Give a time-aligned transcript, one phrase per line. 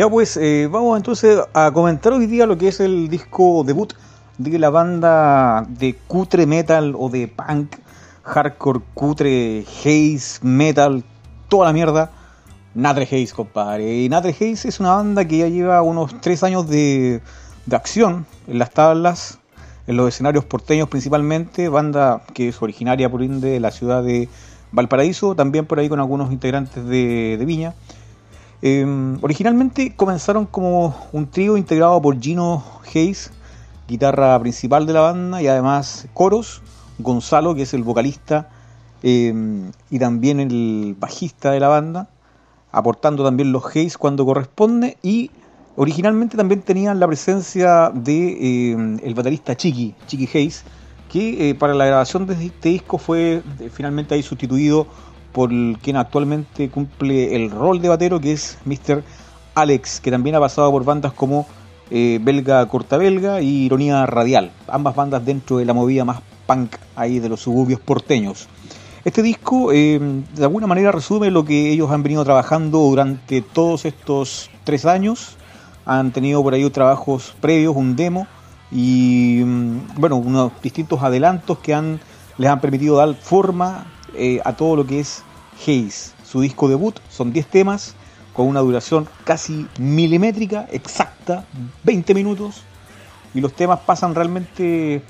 [0.00, 3.92] Ya pues, eh, vamos entonces a comentar hoy día lo que es el disco debut
[4.38, 7.76] de la banda de cutre metal o de punk,
[8.22, 11.04] hardcore, cutre, haze, metal,
[11.50, 12.10] toda la mierda.
[12.74, 13.98] Natre Haze, compadre.
[13.98, 17.20] Y Natre Haze es una banda que ya lleva unos tres años de,
[17.66, 19.38] de acción en las tablas,
[19.86, 21.68] en los escenarios porteños principalmente.
[21.68, 24.30] Banda que es originaria por ende de la ciudad de
[24.72, 27.74] Valparaíso, también por ahí con algunos integrantes de, de Viña.
[28.62, 32.62] Eh, originalmente comenzaron como un trío integrado por Gino
[32.94, 33.30] Hayes,
[33.88, 36.60] guitarra principal de la banda, y además coros,
[36.98, 38.50] Gonzalo, que es el vocalista
[39.02, 42.10] eh, y también el bajista de la banda,
[42.70, 45.30] aportando también los Hayes cuando corresponde, y
[45.76, 50.64] originalmente también tenían la presencia de eh, el baterista Chiqui, Chiqui Hayes,
[51.10, 54.86] que para la grabación de este disco fue finalmente ahí sustituido
[55.32, 59.02] por quien actualmente cumple el rol de batero, que es Mr.
[59.54, 61.46] Alex, que también ha pasado por bandas como
[61.90, 66.76] eh, Belga Corta Belga y Ironía Radial, ambas bandas dentro de la movida más punk
[66.96, 68.48] ahí de los suburbios porteños.
[69.04, 73.86] Este disco eh, de alguna manera resume lo que ellos han venido trabajando durante todos
[73.86, 75.36] estos tres años.
[75.86, 78.26] Han tenido por ahí trabajos previos, un demo
[78.70, 81.98] y mm, bueno, unos distintos adelantos que
[82.36, 85.22] les han permitido dar forma eh, a todo lo que es
[85.60, 86.12] Haze.
[86.24, 87.94] Su disco debut son 10 temas
[88.32, 91.44] con una duración casi milimétrica, exacta,
[91.84, 92.62] 20 minutos.
[93.34, 95.02] Y los temas pasan realmente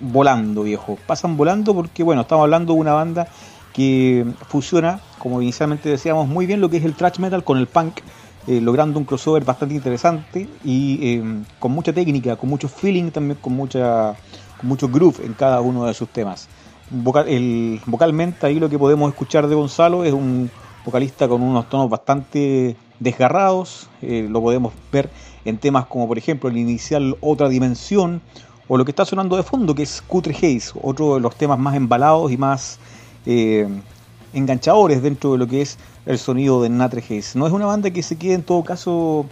[0.00, 0.98] volando, viejo.
[1.06, 3.28] Pasan volando porque, bueno, estamos hablando de una banda
[3.72, 7.66] que fusiona, como inicialmente decíamos, muy bien lo que es el thrash metal con el
[7.66, 8.00] punk,
[8.46, 13.38] eh, logrando un crossover bastante interesante y eh, con mucha técnica, con mucho feeling, también
[13.40, 14.14] con, mucha,
[14.58, 16.48] con mucho groove en cada uno de sus temas
[17.26, 20.50] el, vocalmente ahí lo que podemos escuchar de Gonzalo es un
[20.84, 25.10] vocalista con unos tonos bastante desgarrados, eh, lo podemos ver
[25.44, 28.20] en temas como por ejemplo el inicial Otra Dimensión
[28.68, 31.58] o lo que está sonando de fondo que es Cutre Haze, otro de los temas
[31.58, 32.78] más embalados y más
[33.26, 33.68] eh,
[34.32, 37.38] enganchadores dentro de lo que es el sonido de Natre Haze.
[37.38, 39.26] No es una banda que se quede en todo caso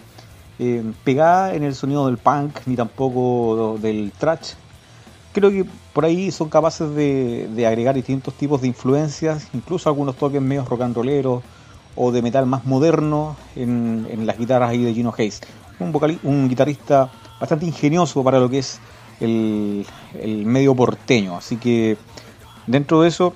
[0.59, 4.53] eh, pegada en el sonido del punk ni tampoco del thrash,
[5.33, 10.41] creo que por ahí son capaces de, agregar distintos tipos de influencias, incluso algunos toques
[10.41, 11.43] medio rock and rolleros
[11.97, 15.41] o de metal más moderno en, las guitarras ahí de Gino Hayes.
[15.79, 18.81] Un, un guitarrista bastante ingenioso para lo que es
[19.21, 19.87] el,
[20.45, 21.37] medio porteño.
[21.37, 21.97] Así que
[22.67, 23.33] dentro de eso,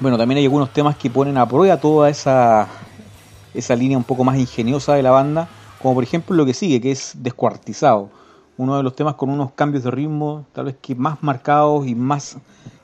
[0.00, 2.68] bueno, también hay algunos temas que ponen a prueba toda esa,
[3.54, 5.48] esa línea un poco más ingeniosa de la banda,
[5.80, 8.10] como por ejemplo lo que sigue, que es Descuartizado
[8.58, 11.94] uno de los temas con unos cambios de ritmo tal vez que más marcados y
[11.94, 12.36] más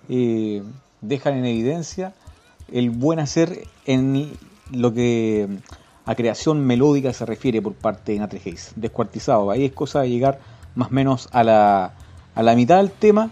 [0.09, 0.63] eh,
[1.03, 2.15] dejan en evidencia
[2.73, 4.33] el buen hacer en
[4.73, 5.49] lo que
[6.07, 9.51] a creación melódica se refiere por parte de Natre Hayes, descuartizado.
[9.51, 10.39] Ahí es cosa de llegar
[10.75, 11.93] más o menos a la,
[12.35, 13.31] a la mitad del tema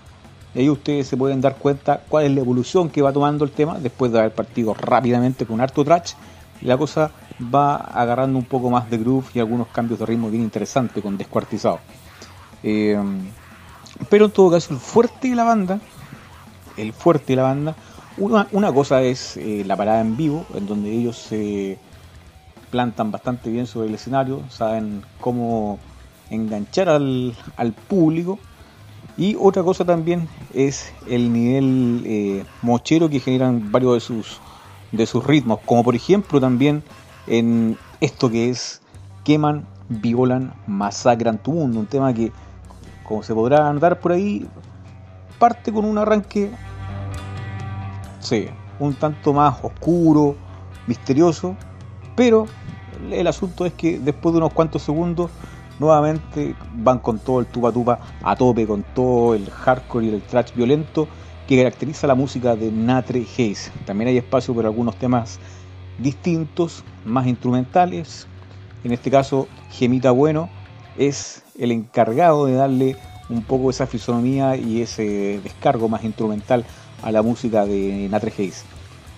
[0.55, 3.53] y ahí ustedes se pueden dar cuenta cuál es la evolución que va tomando el
[3.53, 6.13] tema después de haber partido rápidamente con harto trash
[6.61, 7.11] y la cosa
[7.55, 11.17] va agarrando un poco más de groove y algunos cambios de ritmo bien interesantes con
[11.17, 11.79] descuartizado.
[12.63, 12.99] Eh,
[14.09, 15.81] pero en todo caso, el fuerte de la banda,
[16.77, 17.77] el fuerte de la banda,
[18.19, 21.79] una, cosa es eh, la parada en vivo, en donde ellos se
[22.71, 25.79] plantan bastante bien sobre el escenario, saben cómo
[26.31, 27.35] enganchar al,
[27.89, 28.39] público.
[29.17, 34.41] Y otra cosa también es el nivel eh, mochero que generan varios de sus,
[34.91, 36.83] de sus ritmos, como por ejemplo también
[37.27, 38.81] en esto que es
[39.23, 42.33] queman, violan, masacran tu mundo, un tema que
[43.03, 44.47] como se podrá notar por ahí,
[45.39, 46.51] parte con un arranque,
[48.21, 48.49] sí,
[48.79, 50.37] un tanto más oscuro,
[50.87, 51.57] misterioso,
[52.17, 52.47] pero
[53.11, 55.31] el asunto es que después de unos cuantos segundos
[55.79, 60.23] nuevamente van con todo el tuba tuba a tope, con todo el hardcore y el
[60.23, 61.09] thrash violento
[61.49, 63.73] que caracteriza la música de Natre Hayes.
[63.85, 65.41] También hay espacio para algunos temas
[65.99, 68.27] distintos, más instrumentales.
[68.85, 70.49] En este caso, Gemita Bueno
[70.97, 72.97] es el encargado de darle
[73.29, 76.65] un poco esa fisonomía y ese descargo más instrumental
[77.03, 78.65] a la música de Natre Hayes.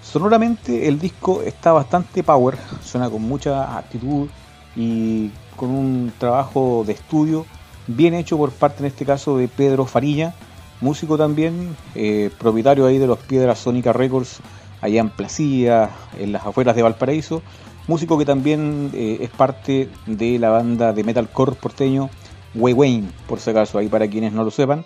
[0.03, 4.29] Sonoramente el disco está bastante power, suena con mucha actitud
[4.77, 7.47] y con un trabajo de estudio
[7.87, 10.35] bien hecho por parte en este caso de Pedro Farilla,
[10.81, 14.41] músico también, eh, propietario ahí de los Piedras Sónica Records
[14.81, 17.43] allá en Placilla, en las afueras de Valparaíso,
[17.87, 22.11] músico que también eh, es parte de la banda de metalcore porteño
[22.55, 24.85] Way Wayne, por si acaso, ahí para quienes no lo sepan.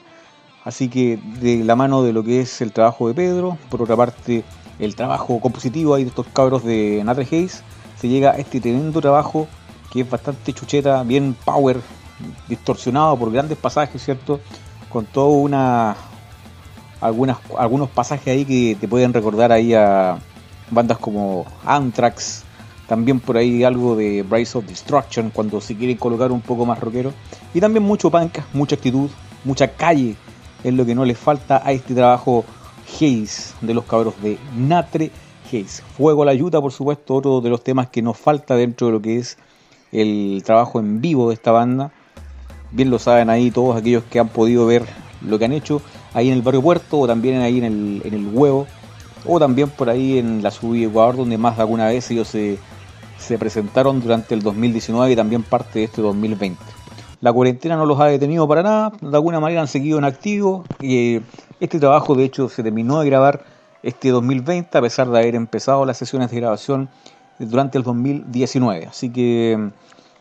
[0.65, 3.97] Así que de la mano de lo que es el trabajo de Pedro, por otra
[3.97, 4.45] parte
[4.79, 7.63] el trabajo compositivo ahí de estos cabros de Natre Hayes,
[7.99, 9.49] se llega a este tremendo trabajo
[9.93, 11.81] que es bastante chucheta, bien power,
[12.49, 14.41] distorsionado por grandes pasajes, ¿cierto?
[14.89, 15.97] Con todo una
[17.01, 20.19] algunas, algunos pasajes ahí que te pueden recordar ahí a
[20.71, 22.45] bandas como Anthrax,
[22.89, 26.81] también por ahí algo de Rise of Destruction cuando se quieren colocar un poco más
[26.81, 27.13] rockero
[27.53, 29.11] y también mucho punk, mucha actitud,
[29.45, 30.17] mucha calle
[30.65, 32.45] es lo que no le falta a este trabajo
[32.89, 35.11] Haze de los cabros de Natre
[35.47, 35.83] Haze.
[35.97, 38.95] Fuego a la ayuda, por supuesto, otro de los temas que nos falta dentro de
[38.95, 39.37] lo que es
[39.93, 41.93] el trabajo en vivo de esta banda.
[42.71, 44.85] Bien lo saben ahí todos aquellos que han podido ver
[45.21, 45.83] lo que han hecho
[46.15, 48.67] ahí en el barrio Puerto o también ahí en el, en el Huevo
[49.27, 52.59] o también por ahí en la subida Ecuador donde más de alguna vez ellos se,
[53.19, 56.59] se presentaron durante el 2019 y también parte de este 2020.
[57.21, 60.65] La cuarentena no los ha detenido para nada, de alguna manera han seguido en activo
[60.81, 61.23] y eh,
[61.59, 63.45] este trabajo de hecho se terminó de grabar
[63.83, 66.89] este 2020 a pesar de haber empezado las sesiones de grabación
[67.39, 68.87] durante el 2019.
[68.87, 69.71] Así que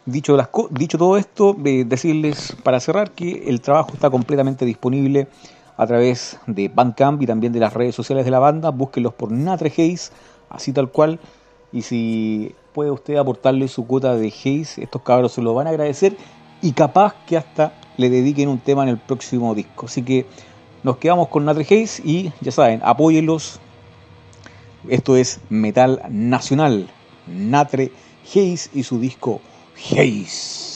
[0.05, 5.27] dicho, las, dicho todo esto, eh, decirles para cerrar que el trabajo está completamente disponible
[5.75, 8.71] a través de Bandcamp y también de las redes sociales de la banda.
[8.71, 10.11] Búsquenlos por Natre Haze,
[10.49, 11.19] así tal cual.
[11.71, 15.71] Y si puede usted aportarle su cuota de Haze, estos cabros se lo van a
[15.71, 16.15] agradecer
[16.61, 19.87] y capaz que hasta le dediquen un tema en el próximo disco.
[19.87, 20.25] Así que
[20.83, 23.59] nos quedamos con Natre Haze y ya saben, apóyenlos.
[24.87, 26.87] Esto es Metal Nacional,
[27.27, 27.91] Natre
[28.23, 29.41] Haze y su disco
[29.75, 30.66] Haze.